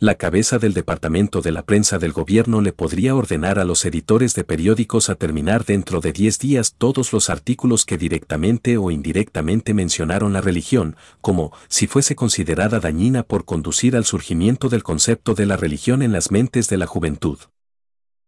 la 0.00 0.14
cabeza 0.14 0.60
del 0.60 0.74
departamento 0.74 1.42
de 1.42 1.50
la 1.50 1.64
prensa 1.64 1.98
del 1.98 2.12
gobierno 2.12 2.60
le 2.60 2.72
podría 2.72 3.16
ordenar 3.16 3.58
a 3.58 3.64
los 3.64 3.84
editores 3.84 4.32
de 4.34 4.44
periódicos 4.44 5.10
a 5.10 5.16
terminar 5.16 5.64
dentro 5.64 6.00
de 6.00 6.12
10 6.12 6.38
días 6.38 6.74
todos 6.78 7.12
los 7.12 7.30
artículos 7.30 7.84
que 7.84 7.98
directamente 7.98 8.78
o 8.78 8.92
indirectamente 8.92 9.74
mencionaron 9.74 10.32
la 10.32 10.40
religión, 10.40 10.94
como 11.20 11.52
si 11.66 11.88
fuese 11.88 12.14
considerada 12.14 12.78
dañina 12.78 13.24
por 13.24 13.44
conducir 13.44 13.96
al 13.96 14.04
surgimiento 14.04 14.68
del 14.68 14.84
concepto 14.84 15.34
de 15.34 15.46
la 15.46 15.56
religión 15.56 16.02
en 16.02 16.12
las 16.12 16.30
mentes 16.30 16.68
de 16.68 16.76
la 16.76 16.86
juventud. 16.86 17.38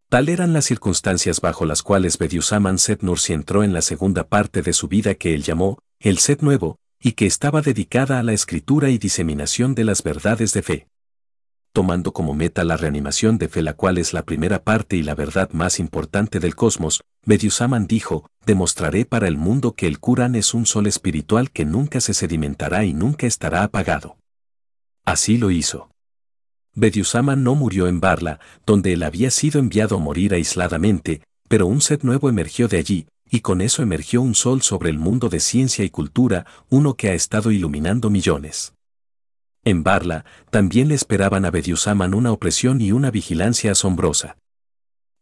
Tal 0.09 0.29
eran 0.29 0.53
las 0.53 0.65
circunstancias 0.65 1.41
bajo 1.41 1.67
las 1.67 1.85
cuales 1.85 2.19
Bediüzzaman 2.19 2.79
Set 2.79 3.05
Nursi 3.05 3.33
entró 3.33 3.63
en 3.63 3.73
la 3.73 3.83
segunda 3.83 4.25
parte 4.25 4.63
de 4.63 4.73
su 4.73 4.89
vida 4.89 5.15
que 5.15 5.35
él 5.35 5.45
llamó 5.45 5.79
el 6.01 6.19
set 6.19 6.43
nuevo, 6.43 6.79
y 7.01 7.13
que 7.13 7.27
estaba 7.27 7.63
dedicada 7.63 8.19
a 8.19 8.23
la 8.25 8.33
escritura 8.33 8.91
y 8.91 8.99
diseminación 8.99 9.77
de 9.77 9.85
las 9.85 10.03
verdades 10.03 10.53
de 10.53 10.63
fe. 10.63 10.87
Tomando 11.73 12.13
como 12.13 12.35
meta 12.35 12.65
la 12.65 12.77
reanimación 12.77 13.39
de 13.39 13.49
fe 13.49 13.63
la 13.63 13.75
cual 13.75 13.99
es 13.99 14.13
la 14.13 14.25
primera 14.25 14.65
parte 14.65 14.97
y 14.97 15.05
la 15.05 15.15
verdad 15.15 15.51
más 15.53 15.79
importante 15.79 16.41
del 16.41 16.57
cosmos, 16.57 17.03
Bediüzzaman 17.25 17.87
dijo, 17.87 18.29
demostraré 18.45 19.05
para 19.05 19.29
el 19.29 19.37
mundo 19.37 19.75
que 19.75 19.87
el 19.87 20.01
Corán 20.01 20.35
es 20.35 20.53
un 20.53 20.67
sol 20.67 20.89
espiritual 20.89 21.53
que 21.53 21.65
nunca 21.65 22.01
se 22.01 22.13
sedimentará 22.13 22.85
y 22.85 22.93
nunca 22.93 23.29
estará 23.29 23.63
apagado. 23.63 24.17
Así 25.05 25.39
lo 25.39 25.53
hizo. 25.53 25.91
Bediüzzaman 26.75 27.45
no 27.45 27.55
murió 27.55 27.87
en 27.87 28.01
Barla, 28.01 28.41
donde 28.67 28.93
él 28.95 29.03
había 29.05 29.31
sido 29.31 29.61
enviado 29.61 29.97
a 29.97 30.01
morir 30.01 30.35
aisladamente, 30.35 31.23
pero 31.49 31.67
un 31.67 31.81
set 31.81 32.03
nuevo 32.03 32.29
emergió 32.29 32.67
de 32.67 32.79
allí, 32.79 33.07
y 33.31 33.41
con 33.41 33.61
eso 33.61 33.83
emergió 33.83 34.23
un 34.23 34.35
sol 34.35 34.63
sobre 34.63 34.91
el 34.91 34.99
mundo 34.99 35.29
de 35.29 35.39
ciencia 35.39 35.85
y 35.85 35.91
cultura, 35.91 36.47
uno 36.69 36.95
que 36.95 37.11
ha 37.11 37.15
estado 37.15 37.53
iluminando 37.53 38.11
millones. 38.11 38.75
En 39.65 39.83
Barla, 39.83 40.25
también 40.51 40.89
le 40.89 40.95
esperaban 40.95 41.45
a 41.45 41.51
Bediüzzaman 41.51 42.15
una 42.15 42.33
opresión 42.33 42.81
y 42.81 42.93
una 42.93 43.11
vigilancia 43.11 43.73
asombrosa. 43.73 44.39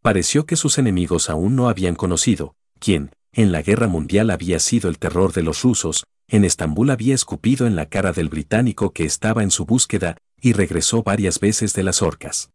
Pareció 0.01 0.47
que 0.47 0.57
sus 0.57 0.79
enemigos 0.79 1.29
aún 1.29 1.57
no 1.57 1.69
habían 1.69 1.97
conocido, 1.97 2.55
quien, 2.79 3.11
en 3.33 3.51
la 3.51 3.63
guerra 3.63 3.89
mundial 3.89 4.31
había 4.31 4.61
sido 4.61 4.89
el 4.89 4.99
terror 4.99 5.33
de 5.33 5.43
los 5.43 5.63
rusos, 5.63 6.05
en 6.29 6.45
Estambul 6.45 6.91
había 6.91 7.15
escupido 7.15 7.67
en 7.67 7.75
la 7.75 7.87
cara 7.87 8.13
del 8.13 8.29
británico 8.29 8.93
que 8.93 9.05
estaba 9.05 9.43
en 9.43 9.51
su 9.51 9.67
búsqueda, 9.67 10.17
y 10.41 10.53
regresó 10.53 11.03
varias 11.03 11.41
veces 11.41 11.75
de 11.75 11.83
las 11.83 12.01
orcas. 12.01 12.51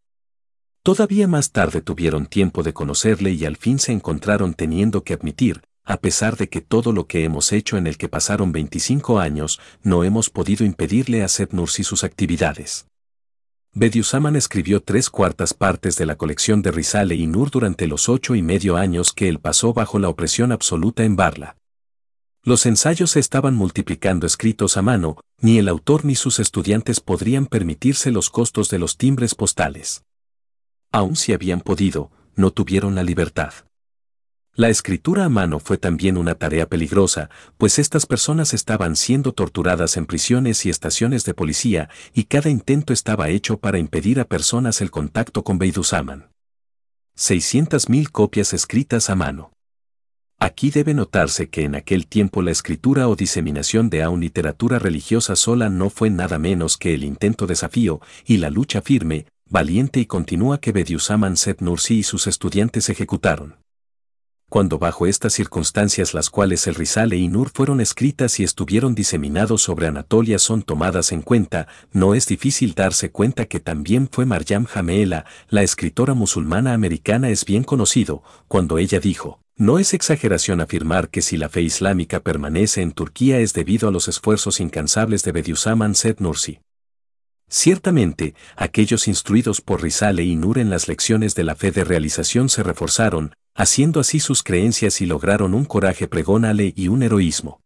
Todavía 0.84 1.28
más 1.28 1.52
tarde 1.52 1.82
tuvieron 1.82 2.28
tiempo 2.28 2.64
de 2.64 2.74
conocerle 2.74 3.32
y 3.32 3.46
al 3.46 3.58
fin 3.58 3.80
se 3.80 3.92
encontraron 3.92 4.54
teniendo 4.54 5.04
que 5.04 5.14
admitir, 5.14 5.62
a 5.84 5.98
pesar 5.98 6.38
de 6.38 6.50
que 6.50 6.62
todo 6.62 6.92
lo 6.92 7.08
que 7.08 7.24
hemos 7.24 7.52
hecho 7.52 7.78
en 7.78 7.88
el 7.88 7.98
que 7.98 8.10
pasaron 8.10 8.52
25 8.52 9.20
años, 9.20 9.60
no 9.82 10.04
hemos 10.04 10.30
podido 10.30 10.66
impedirle 10.66 11.24
a 11.24 11.28
Seth 11.28 11.54
Nursi 11.54 11.84
sus 11.84 12.04
actividades. 12.04 12.88
Bediüzzaman 13.74 14.36
escribió 14.36 14.82
tres 14.82 15.10
cuartas 15.10 15.54
partes 15.54 15.96
de 15.96 16.06
la 16.06 16.16
colección 16.16 16.62
de 16.62 16.72
Risale 16.72 17.16
y 17.16 17.28
Nur 17.28 17.50
durante 17.50 17.88
los 17.88 18.08
ocho 18.08 18.36
y 18.36 18.42
medio 18.42 18.78
años 18.78 19.14
que 19.14 19.28
él 19.28 19.40
pasó 19.40 19.74
bajo 19.74 20.00
la 20.00 20.10
opresión 20.10 20.52
absoluta 20.52 21.04
en 21.04 21.16
Barla. 21.16 21.58
Los 22.44 22.66
ensayos 22.66 23.12
se 23.12 23.20
estaban 23.20 23.56
multiplicando 23.56 24.28
escritos 24.28 24.78
a 24.78 24.82
mano, 24.82 25.18
ni 25.40 25.58
el 25.58 25.70
autor 25.70 26.06
ni 26.06 26.16
sus 26.16 26.40
estudiantes 26.40 27.00
podrían 27.00 27.46
permitirse 27.46 28.12
los 28.12 28.30
costos 28.30 28.70
de 28.70 28.80
los 28.80 28.98
timbres 28.98 29.34
postales 29.34 30.04
aun 30.94 31.16
si 31.16 31.34
habían 31.34 31.60
podido, 31.60 32.12
no 32.36 32.52
tuvieron 32.52 32.96
la 32.96 33.04
libertad. 33.04 33.52
La 34.56 34.70
escritura 34.70 35.26
a 35.26 35.30
mano 35.30 35.58
fue 35.58 35.80
también 35.80 36.16
una 36.16 36.36
tarea 36.36 36.68
peligrosa, 36.68 37.32
pues 37.58 37.80
estas 37.80 38.06
personas 38.06 38.54
estaban 38.54 38.96
siendo 38.96 39.32
torturadas 39.32 39.98
en 39.98 40.06
prisiones 40.06 40.68
y 40.68 40.70
estaciones 40.70 41.26
de 41.26 41.34
policía, 41.34 41.90
y 42.14 42.26
cada 42.26 42.52
intento 42.52 42.94
estaba 42.94 43.30
hecho 43.30 43.58
para 43.58 43.80
impedir 43.80 44.20
a 44.20 44.26
personas 44.26 44.80
el 44.82 44.92
contacto 44.92 45.44
con 45.44 45.58
Beidusaman. 45.58 46.30
600.000 47.18 48.12
copias 48.12 48.54
escritas 48.54 49.10
a 49.10 49.16
mano. 49.16 49.54
Aquí 50.38 50.70
debe 50.70 50.94
notarse 50.94 51.50
que 51.50 51.64
en 51.64 51.74
aquel 51.74 52.06
tiempo 52.06 52.44
la 52.44 52.52
escritura 52.52 53.08
o 53.08 53.16
diseminación 53.16 53.90
de 53.90 54.04
aún 54.04 54.20
literatura 54.20 54.78
religiosa 54.78 55.36
sola 55.36 55.70
no 55.70 55.90
fue 55.90 56.12
nada 56.12 56.38
menos 56.38 56.78
que 56.78 56.94
el 56.94 57.04
intento 57.04 57.48
desafío 57.48 58.02
y 58.24 58.38
la 58.38 58.52
lucha 58.52 58.84
firme, 58.84 59.26
valiente 59.50 60.00
y 60.00 60.06
continúa 60.06 60.60
que 60.60 60.72
Bediüzzaman 60.72 61.38
Set 61.38 61.62
Nursi 61.62 62.00
y 62.00 62.04
sus 62.04 62.28
estudiantes 62.28 62.90
ejecutaron. 62.90 63.63
Cuando 64.54 64.78
bajo 64.78 65.08
estas 65.08 65.34
circunstancias 65.34 66.14
las 66.14 66.30
cuales 66.30 66.68
el 66.68 66.76
Risale 66.76 67.18
y 67.18 67.28
Nur 67.28 67.50
fueron 67.50 67.82
escritas 67.82 68.40
y 68.40 68.44
estuvieron 68.44 68.94
diseminados 68.94 69.64
sobre 69.64 69.88
Anatolia 69.88 70.38
son 70.38 70.62
tomadas 70.62 71.12
en 71.12 71.24
cuenta, 71.24 71.68
no 71.92 72.14
es 72.14 72.28
difícil 72.28 72.76
darse 72.76 73.10
cuenta 73.10 73.46
que 73.46 73.60
también 73.60 74.08
fue 74.12 74.28
Maryam 74.28 74.66
Jameela, 74.66 75.26
la 75.50 75.64
escritora 75.64 76.14
musulmana 76.14 76.76
americana 76.76 77.32
es 77.32 77.46
bien 77.46 77.64
conocido, 77.64 78.22
cuando 78.48 78.78
ella 78.78 79.00
dijo, 79.00 79.40
no 79.56 79.80
es 79.80 79.96
exageración 79.96 80.62
afirmar 80.62 81.10
que 81.10 81.24
si 81.24 81.36
la 81.36 81.50
fe 81.50 81.64
islámica 81.64 82.20
permanece 82.20 82.84
en 82.84 82.92
Turquía 82.92 83.40
es 83.40 83.54
debido 83.54 83.90
a 83.90 83.92
los 83.92 84.08
esfuerzos 84.08 84.60
incansables 84.60 85.24
de 85.24 85.32
Bediüzzaman 85.32 85.96
Set 85.96 86.20
Nursi. 86.20 86.60
Ciertamente, 87.50 88.36
aquellos 88.56 89.08
instruidos 89.08 89.62
por 89.62 89.82
Rizale 89.82 90.22
y 90.22 90.36
Nur 90.36 90.60
en 90.60 90.70
las 90.70 90.88
lecciones 90.88 91.34
de 91.34 91.44
la 91.44 91.56
fe 91.56 91.72
de 91.72 91.84
realización 91.84 92.50
se 92.50 92.62
reforzaron, 92.62 93.34
haciendo 93.56 94.00
así 94.00 94.20
sus 94.20 94.44
creencias 94.44 95.02
y 95.02 95.06
lograron 95.06 95.54
un 95.54 95.66
coraje 95.66 96.08
pregónale 96.08 96.74
y 96.76 96.88
un 96.88 97.04
heroísmo. 97.04 97.62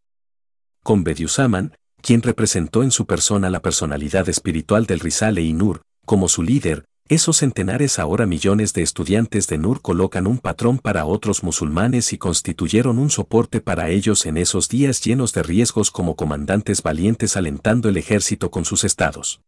Con 0.82 1.04
Bediüzzaman, 1.04 1.74
quien 2.00 2.22
representó 2.22 2.82
en 2.82 2.90
su 2.90 3.06
persona 3.06 3.50
la 3.50 3.60
personalidad 3.60 4.28
espiritual 4.28 4.86
del 4.86 5.00
Rizale 5.00 5.42
y 5.42 5.52
Nur, 5.52 5.82
como 6.04 6.28
su 6.28 6.42
líder, 6.42 6.84
esos 7.08 7.38
centenares 7.38 7.98
ahora 7.98 8.26
millones 8.26 8.74
de 8.74 8.82
estudiantes 8.82 9.46
de 9.46 9.56
Nur 9.56 9.80
colocan 9.80 10.26
un 10.26 10.38
patrón 10.38 10.78
para 10.78 11.06
otros 11.06 11.42
musulmanes 11.42 12.12
y 12.12 12.18
constituyeron 12.18 12.98
un 12.98 13.08
soporte 13.08 13.62
para 13.62 13.88
ellos 13.88 14.26
en 14.26 14.36
esos 14.36 14.68
días 14.68 15.02
llenos 15.02 15.32
de 15.32 15.42
riesgos 15.42 15.90
como 15.90 16.16
comandantes 16.16 16.82
valientes 16.82 17.36
alentando 17.38 17.88
el 17.88 17.96
ejército 17.96 18.50
con 18.50 18.66
sus 18.66 18.84
estados. 18.84 19.40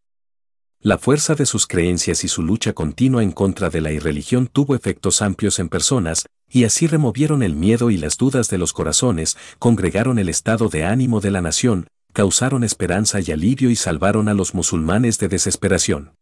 La 0.82 0.96
fuerza 0.96 1.34
de 1.34 1.44
sus 1.44 1.66
creencias 1.66 2.24
y 2.24 2.28
su 2.28 2.42
lucha 2.42 2.72
continua 2.72 3.22
en 3.22 3.32
contra 3.32 3.68
de 3.68 3.82
la 3.82 3.92
irreligión 3.92 4.46
tuvo 4.46 4.74
efectos 4.74 5.20
amplios 5.20 5.58
en 5.58 5.68
personas, 5.68 6.24
y 6.48 6.64
así 6.64 6.86
removieron 6.86 7.42
el 7.42 7.54
miedo 7.54 7.90
y 7.90 7.98
las 7.98 8.16
dudas 8.16 8.48
de 8.48 8.56
los 8.56 8.72
corazones, 8.72 9.36
congregaron 9.58 10.18
el 10.18 10.30
estado 10.30 10.70
de 10.70 10.86
ánimo 10.86 11.20
de 11.20 11.32
la 11.32 11.42
nación, 11.42 11.88
causaron 12.14 12.64
esperanza 12.64 13.20
y 13.20 13.30
alivio 13.30 13.68
y 13.68 13.76
salvaron 13.76 14.26
a 14.30 14.32
los 14.32 14.54
musulmanes 14.54 15.18
de 15.18 15.28
desesperación. 15.28 16.12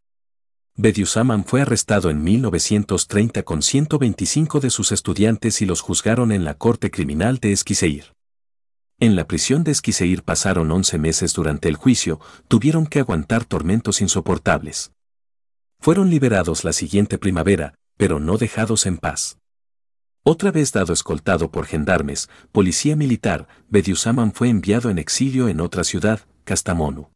Bediüzzaman 0.74 1.44
fue 1.44 1.62
arrestado 1.62 2.10
en 2.10 2.24
1930 2.24 3.44
con 3.44 3.62
125 3.62 4.58
de 4.58 4.70
sus 4.70 4.90
estudiantes 4.90 5.62
y 5.62 5.66
los 5.66 5.82
juzgaron 5.82 6.32
en 6.32 6.42
la 6.42 6.54
corte 6.54 6.90
criminal 6.90 7.38
de 7.38 7.52
Esquiseir. 7.52 8.17
En 9.00 9.14
la 9.14 9.28
prisión 9.28 9.62
de 9.62 9.70
Esquiseir 9.70 10.24
pasaron 10.24 10.72
11 10.72 10.98
meses 10.98 11.32
durante 11.32 11.68
el 11.68 11.76
juicio, 11.76 12.18
tuvieron 12.48 12.84
que 12.84 12.98
aguantar 12.98 13.44
tormentos 13.44 14.00
insoportables. 14.00 14.90
Fueron 15.78 16.10
liberados 16.10 16.64
la 16.64 16.72
siguiente 16.72 17.16
primavera, 17.16 17.74
pero 17.96 18.18
no 18.18 18.38
dejados 18.38 18.86
en 18.86 18.98
paz. 18.98 19.38
Otra 20.24 20.50
vez 20.50 20.72
dado 20.72 20.92
escoltado 20.92 21.52
por 21.52 21.66
gendarmes, 21.66 22.28
policía 22.50 22.96
militar, 22.96 23.46
Bediüzzaman 23.68 24.32
fue 24.32 24.48
enviado 24.48 24.90
en 24.90 24.98
exilio 24.98 25.48
en 25.48 25.60
otra 25.60 25.84
ciudad, 25.84 26.22
Castamonu. 26.42 27.10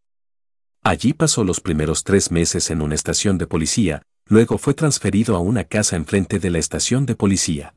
Allí 0.84 1.12
pasó 1.12 1.42
los 1.42 1.60
primeros 1.60 2.04
tres 2.04 2.30
meses 2.30 2.70
en 2.70 2.80
una 2.80 2.94
estación 2.94 3.38
de 3.38 3.48
policía, 3.48 4.02
luego 4.26 4.56
fue 4.56 4.74
transferido 4.74 5.34
a 5.34 5.40
una 5.40 5.64
casa 5.64 5.96
enfrente 5.96 6.38
de 6.38 6.50
la 6.50 6.58
estación 6.58 7.06
de 7.06 7.16
policía. 7.16 7.74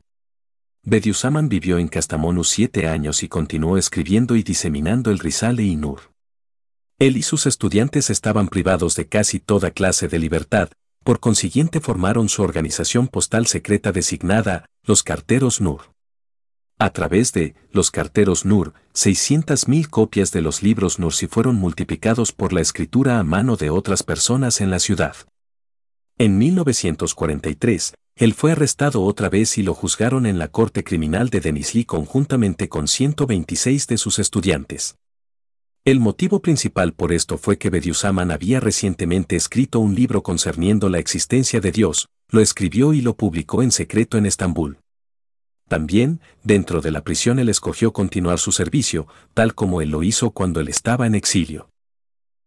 Bediüzzaman 0.88 1.48
vivió 1.48 1.78
en 1.78 1.88
Castamonu 1.88 2.44
siete 2.44 2.86
años 2.86 3.24
y 3.24 3.28
continuó 3.28 3.76
escribiendo 3.76 4.36
y 4.36 4.44
diseminando 4.44 5.10
el 5.10 5.18
Risale 5.18 5.64
y 5.64 5.74
Nur. 5.74 6.12
Él 7.00 7.16
y 7.16 7.22
sus 7.22 7.46
estudiantes 7.46 8.08
estaban 8.08 8.46
privados 8.46 8.94
de 8.94 9.08
casi 9.08 9.40
toda 9.40 9.72
clase 9.72 10.06
de 10.06 10.20
libertad, 10.20 10.70
por 11.02 11.18
consiguiente 11.18 11.80
formaron 11.80 12.28
su 12.28 12.42
organización 12.42 13.08
postal 13.08 13.48
secreta 13.48 13.90
designada 13.90 14.66
los 14.84 15.02
Carteros 15.02 15.60
Nur. 15.60 15.92
A 16.78 16.90
través 16.90 17.32
de 17.32 17.56
los 17.72 17.90
Carteros 17.90 18.44
Nur, 18.44 18.72
600.000 18.94 19.88
copias 19.88 20.30
de 20.30 20.40
los 20.40 20.62
libros 20.62 21.00
Nursi 21.00 21.26
fueron 21.26 21.56
multiplicados 21.56 22.30
por 22.30 22.52
la 22.52 22.60
escritura 22.60 23.18
a 23.18 23.24
mano 23.24 23.56
de 23.56 23.70
otras 23.70 24.04
personas 24.04 24.60
en 24.60 24.70
la 24.70 24.78
ciudad. 24.78 25.16
En 26.16 26.38
1943, 26.38 27.94
él 28.16 28.32
fue 28.32 28.52
arrestado 28.52 29.02
otra 29.02 29.28
vez 29.28 29.58
y 29.58 29.62
lo 29.62 29.74
juzgaron 29.74 30.24
en 30.24 30.38
la 30.38 30.48
corte 30.48 30.82
criminal 30.82 31.28
de 31.28 31.40
Denizli 31.40 31.84
conjuntamente 31.84 32.70
con 32.70 32.88
126 32.88 33.86
de 33.86 33.98
sus 33.98 34.18
estudiantes. 34.18 34.96
El 35.84 36.00
motivo 36.00 36.40
principal 36.40 36.94
por 36.94 37.12
esto 37.12 37.36
fue 37.36 37.58
que 37.58 37.68
Bediüzzaman 37.68 38.30
había 38.30 38.58
recientemente 38.58 39.36
escrito 39.36 39.80
un 39.80 39.94
libro 39.94 40.22
concerniendo 40.22 40.88
la 40.88 40.98
existencia 40.98 41.60
de 41.60 41.70
Dios, 41.72 42.08
lo 42.30 42.40
escribió 42.40 42.94
y 42.94 43.02
lo 43.02 43.16
publicó 43.16 43.62
en 43.62 43.70
secreto 43.70 44.16
en 44.16 44.24
Estambul. 44.24 44.78
También, 45.68 46.20
dentro 46.42 46.80
de 46.80 46.92
la 46.92 47.02
prisión 47.04 47.38
él 47.38 47.50
escogió 47.50 47.92
continuar 47.92 48.38
su 48.38 48.50
servicio, 48.50 49.06
tal 49.34 49.54
como 49.54 49.82
él 49.82 49.90
lo 49.90 50.02
hizo 50.02 50.30
cuando 50.30 50.60
él 50.60 50.68
estaba 50.68 51.06
en 51.06 51.14
exilio. 51.14 51.68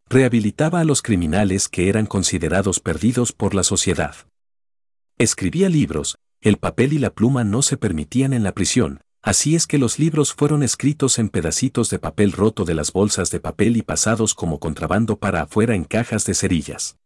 Rehabilitaba 0.09 0.79
a 0.79 0.83
los 0.83 1.03
criminales 1.03 1.69
que 1.69 1.89
eran 1.89 2.07
considerados 2.07 2.79
perdidos 2.79 3.33
por 3.33 3.53
la 3.53 3.61
sociedad. 3.61 4.15
Escribía 5.21 5.67
libros, 5.67 6.17
el 6.39 6.55
papel 6.55 6.93
y 6.93 6.97
la 6.97 7.09
pluma 7.09 7.43
no 7.43 7.61
se 7.61 7.75
permitían 7.75 8.31
en 8.31 8.41
la 8.41 8.53
prisión, 8.53 9.01
así 9.21 9.53
es 9.53 9.67
que 9.67 9.77
los 9.77 9.99
libros 9.99 10.33
fueron 10.33 10.63
escritos 10.63 11.19
en 11.19 11.27
pedacitos 11.27 11.89
de 11.89 11.99
papel 11.99 12.31
roto 12.31 12.63
de 12.63 12.73
las 12.73 12.93
bolsas 12.93 13.29
de 13.29 13.41
papel 13.41 13.75
y 13.75 13.81
pasados 13.81 14.33
como 14.33 14.61
contrabando 14.61 15.19
para 15.19 15.41
afuera 15.41 15.75
en 15.75 15.83
cajas 15.83 16.23
de 16.23 16.35
cerillas. 16.35 16.99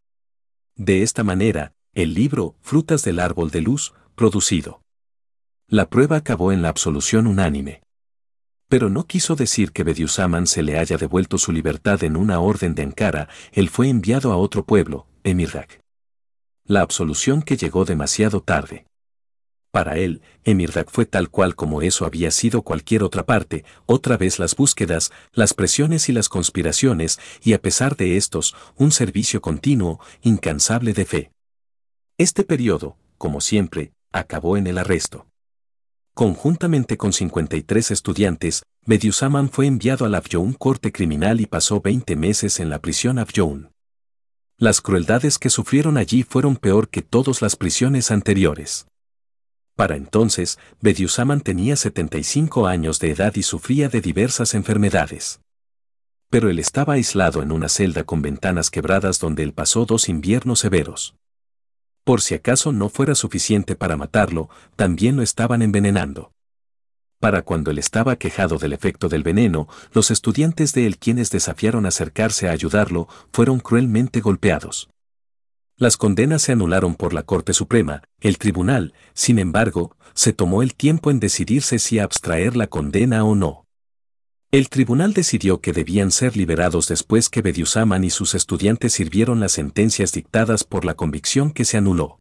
De 0.75 1.01
esta 1.01 1.23
manera, 1.23 1.73
el 1.95 2.13
libro, 2.13 2.55
Frutas 2.61 3.03
del 3.03 3.19
Árbol 3.19 3.49
de 3.49 3.61
Luz, 3.61 3.95
producido. 4.13 4.83
La 5.67 5.89
prueba 5.89 6.17
acabó 6.17 6.51
en 6.51 6.61
la 6.61 6.69
absolución 6.69 7.25
unánime. 7.25 7.81
Pero 8.67 8.91
no 8.91 9.07
quiso 9.07 9.35
decir 9.35 9.71
que 9.71 9.83
Bediüzzaman 9.83 10.45
se 10.45 10.61
le 10.61 10.77
haya 10.77 10.97
devuelto 10.97 11.39
su 11.39 11.51
libertad 11.51 12.03
en 12.03 12.15
una 12.15 12.39
orden 12.41 12.75
de 12.75 12.83
Ankara, 12.83 13.27
él 13.53 13.69
fue 13.69 13.89
enviado 13.89 14.31
a 14.31 14.37
otro 14.37 14.67
pueblo, 14.67 15.07
Emirrak. 15.23 15.82
La 16.65 16.79
absolución 16.79 17.41
que 17.41 17.57
llegó 17.57 17.83
demasiado 17.83 18.41
tarde. 18.41 18.85
Para 19.69 19.97
él, 19.97 20.21
Emirrak 20.45 20.89
fue 20.89 21.05
tal 21.05 21.29
cual 21.29 21.55
como 21.55 21.81
eso 21.81 22.05
había 22.05 22.31
sido 22.31 22.61
cualquier 22.61 23.03
otra 23.03 23.25
parte, 23.25 23.65
otra 23.85 24.15
vez 24.15 24.39
las 24.39 24.55
búsquedas, 24.55 25.11
las 25.33 25.53
presiones 25.53 26.07
y 26.07 26.13
las 26.13 26.29
conspiraciones, 26.29 27.19
y 27.43 27.51
a 27.51 27.61
pesar 27.61 27.97
de 27.97 28.15
estos, 28.15 28.55
un 28.77 28.91
servicio 28.91 29.41
continuo, 29.41 29.99
incansable 30.21 30.93
de 30.93 31.05
fe. 31.05 31.31
Este 32.17 32.45
periodo, 32.45 32.95
como 33.17 33.41
siempre, 33.41 33.91
acabó 34.13 34.55
en 34.55 34.67
el 34.67 34.77
arresto. 34.77 35.27
Conjuntamente 36.13 36.95
con 36.95 37.11
53 37.11 37.91
estudiantes, 37.91 38.63
Mediusaman 38.85 39.49
fue 39.49 39.65
enviado 39.65 40.05
al 40.05 40.15
Afyoun 40.15 40.53
corte 40.53 40.93
criminal 40.93 41.41
y 41.41 41.45
pasó 41.45 41.81
20 41.81 42.15
meses 42.15 42.61
en 42.61 42.69
la 42.69 42.79
prisión 42.79 43.19
Afyoun. 43.19 43.72
Las 44.63 44.79
crueldades 44.79 45.39
que 45.39 45.49
sufrieron 45.49 45.97
allí 45.97 46.23
fueron 46.23 46.55
peor 46.55 46.87
que 46.87 47.01
todas 47.01 47.41
las 47.41 47.57
prisiones 47.57 48.11
anteriores. 48.11 48.87
Para 49.75 49.97
entonces, 49.97 50.57
Bediüzzaman 50.79 51.41
tenía 51.41 51.75
75 51.75 52.65
años 52.65 52.97
de 52.99 53.11
edad 53.11 53.35
y 53.35 53.43
sufría 53.43 53.89
de 53.89 53.99
diversas 53.99 54.53
enfermedades. 54.53 55.41
Pero 56.29 56.49
él 56.49 56.59
estaba 56.59 56.93
aislado 56.93 57.41
en 57.43 57.51
una 57.51 57.67
celda 57.67 58.05
con 58.05 58.21
ventanas 58.21 58.71
quebradas 58.71 59.19
donde 59.19 59.43
él 59.43 59.51
pasó 59.51 59.85
dos 59.85 60.07
inviernos 60.07 60.59
severos. 60.59 61.17
Por 62.05 62.21
si 62.21 62.33
acaso 62.33 62.71
no 62.71 62.87
fuera 62.87 63.15
suficiente 63.15 63.75
para 63.75 63.97
matarlo, 63.97 64.47
también 64.77 65.17
lo 65.17 65.23
estaban 65.23 65.61
envenenando. 65.61 66.31
Para 67.23 67.41
cuando 67.41 67.71
él 67.71 67.77
estaba 67.77 68.17
quejado 68.17 68.57
del 68.57 68.73
efecto 68.73 69.07
del 69.07 69.23
veneno, 69.23 69.69
los 69.93 70.11
estudiantes 70.11 70.73
de 70.73 70.85
él 70.85 70.97
quienes 70.97 71.31
desafiaron 71.31 71.85
acercarse 71.85 72.49
a 72.49 72.51
ayudarlo 72.51 73.07
fueron 73.31 73.61
cruelmente 73.61 74.19
golpeados. 74.19 74.89
Las 75.77 75.95
condenas 75.95 76.41
se 76.41 76.51
anularon 76.51 76.95
por 76.95 77.13
la 77.13 77.23
Corte 77.23 77.53
Suprema, 77.53 78.03
el 78.19 78.37
tribunal, 78.37 78.93
sin 79.13 79.39
embargo, 79.39 79.95
se 80.13 80.33
tomó 80.33 80.63
el 80.63 80.75
tiempo 80.75 81.11
en 81.11 81.21
decidirse 81.21 81.79
si 81.79 81.97
abstraer 81.97 82.57
la 82.57 82.67
condena 82.67 83.23
o 83.23 83.35
no. 83.35 83.67
El 84.51 84.67
tribunal 84.67 85.13
decidió 85.13 85.61
que 85.61 85.71
debían 85.71 86.11
ser 86.11 86.35
liberados 86.35 86.89
después 86.89 87.29
que 87.29 87.41
Bediüzzaman 87.41 88.03
y 88.03 88.09
sus 88.09 88.35
estudiantes 88.35 88.91
sirvieron 88.91 89.39
las 89.39 89.53
sentencias 89.53 90.11
dictadas 90.11 90.65
por 90.65 90.83
la 90.83 90.95
convicción 90.95 91.51
que 91.51 91.63
se 91.63 91.77
anuló. 91.77 92.19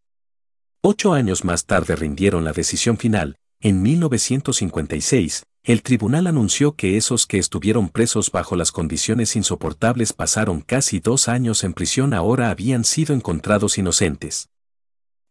Ocho 0.81 1.13
años 1.13 1.45
más 1.45 1.67
tarde 1.67 1.97
rindieron 1.97 2.45
la 2.45 2.53
decisión 2.53 2.99
final, 2.99 3.35
en 3.63 3.81
1956, 3.81 5.45
el 5.63 5.83
tribunal 5.83 6.27
anunció 6.27 6.75
que 6.75 6.97
esos 6.97 7.27
que 7.27 7.39
estuvieron 7.39 7.89
presos 7.89 8.33
bajo 8.33 8.57
las 8.57 8.73
condiciones 8.73 9.37
insoportables 9.37 10.13
pasaron 10.13 10.63
casi 10.63 10.99
dos 10.99 11.29
años 11.29 11.63
en 11.63 11.73
prisión 11.73 12.13
ahora 12.13 12.51
habían 12.51 12.83
sido 12.83 13.15
encontrados 13.15 13.79
inocentes. 13.79 14.49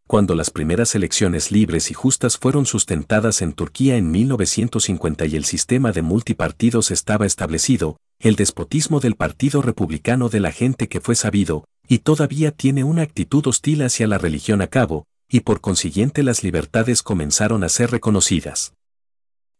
Cuando 0.06 0.34
las 0.34 0.50
primeras 0.50 0.94
elecciones 0.94 1.52
libres 1.52 1.90
y 1.90 1.94
justas 1.94 2.38
fueron 2.38 2.64
sustentadas 2.64 3.42
en 3.42 3.52
Turquía 3.52 3.96
en 3.96 4.10
1950 4.10 5.26
y 5.26 5.36
el 5.36 5.44
sistema 5.44 5.92
de 5.92 6.00
multipartidos 6.00 6.90
estaba 6.90 7.26
establecido, 7.26 7.98
el 8.18 8.36
despotismo 8.36 9.00
del 9.00 9.14
Partido 9.14 9.60
Republicano 9.60 10.30
de 10.30 10.40
la 10.40 10.52
gente 10.52 10.88
que 10.88 11.02
fue 11.02 11.16
sabido, 11.16 11.64
y 11.86 11.98
todavía 11.98 12.50
tiene 12.50 12.82
una 12.82 13.02
actitud 13.02 13.46
hostil 13.46 13.82
hacia 13.82 14.06
la 14.06 14.16
religión 14.16 14.62
a 14.62 14.68
cabo, 14.68 15.04
y 15.32 15.40
por 15.40 15.62
consiguiente 15.62 16.22
las 16.22 16.44
libertades 16.44 17.02
comenzaron 17.02 17.64
a 17.64 17.70
ser 17.70 17.90
reconocidas. 17.90 18.74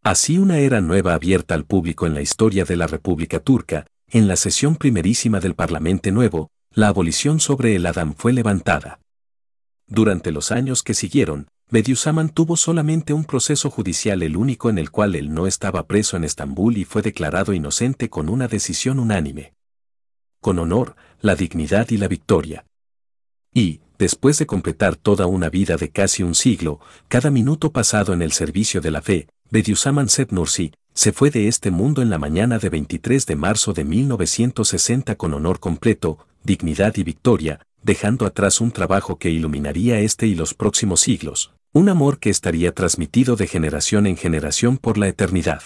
Así 0.03 0.37
una 0.37 0.59
era 0.59 0.83
nueva 0.83 1.15
abierta 1.15 1.55
al 1.55 1.65
público 1.65 2.07
en 2.07 2.13
la 2.13 2.21
historia 2.21 2.65
de 2.67 2.77
la 2.77 2.87
República 2.87 3.41
Turca, 3.41 3.87
en 4.09 4.29
la 4.29 4.37
sesión 4.37 4.77
primerísima 4.77 5.41
del 5.41 5.55
Parlamento 5.55 6.11
Nuevo, 6.11 6.51
la 6.75 6.89
abolición 6.89 7.41
sobre 7.41 7.75
el 7.75 7.87
Adam 7.87 8.15
fue 8.15 8.35
levantada. 8.35 9.01
Durante 9.87 10.31
los 10.31 10.53
años 10.53 10.83
que 10.83 10.93
siguieron, 10.93 11.49
Bediüzzaman 11.71 12.29
tuvo 12.29 12.59
solamente 12.59 13.15
un 13.15 13.25
proceso 13.25 13.71
judicial 13.71 14.23
el 14.23 14.37
único 14.37 14.69
en 14.69 14.77
el 14.77 14.91
cual 14.91 15.15
él 15.15 15.33
no 15.33 15.47
estaba 15.47 15.87
preso 15.87 16.19
en 16.19 16.25
Estambul 16.25 16.77
y 16.77 16.85
fue 16.85 17.01
declarado 17.01 17.55
inocente 17.55 18.11
con 18.11 18.29
una 18.29 18.47
decisión 18.47 18.99
unánime. 18.99 19.55
Con 20.43 20.59
honor, 20.59 20.97
la 21.23 21.35
dignidad 21.35 21.89
y 21.89 21.97
la 21.97 22.09
victoria. 22.09 22.67
Y, 23.55 23.81
después 24.03 24.37
de 24.37 24.47
completar 24.47 24.97
toda 24.97 25.27
una 25.27 25.49
vida 25.49 25.77
de 25.77 25.91
casi 25.91 26.25
un 26.25 26.35
siglo, 26.35 26.81
cada 27.07 27.31
minuto 27.31 27.71
pasado 27.71 28.13
en 28.13 28.21
el 28.21 28.33
servicio 28.33 28.81
de 28.81 28.91
la 28.91 29.01
fe, 29.01 29.29
Bediüzzaman 29.53 30.09
Sed 30.09 30.33
Nursi, 30.33 30.73
se 30.93 31.13
fue 31.13 31.31
de 31.31 31.47
este 31.47 31.71
mundo 31.71 32.03
en 32.03 32.11
la 32.11 32.19
mañana 32.19 32.59
de 32.59 32.69
23 32.69 33.25
de 33.27 33.37
marzo 33.37 33.73
de 33.73 33.85
1960 33.85 35.15
con 35.15 35.35
honor 35.35 35.61
completo, 35.61 36.19
dignidad 36.43 36.97
y 36.97 37.05
victoria, 37.05 37.61
dejando 37.85 38.27
atrás 38.27 38.61
un 38.61 38.73
trabajo 38.73 39.21
que 39.21 39.31
iluminaría 39.31 40.01
este 40.01 40.27
y 40.27 40.35
los 40.35 40.53
próximos 40.53 41.01
siglos, 41.01 41.53
un 41.73 41.89
amor 41.89 42.19
que 42.19 42.31
estaría 42.31 42.73
transmitido 42.73 43.37
de 43.37 43.47
generación 43.47 44.09
en 44.09 44.17
generación 44.17 44.79
por 44.79 44.99
la 44.99 45.07
eternidad. 45.07 45.63